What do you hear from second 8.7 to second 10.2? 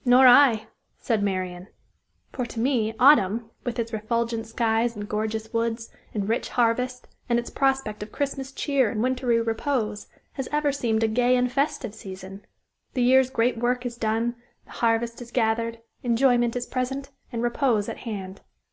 and wintry repose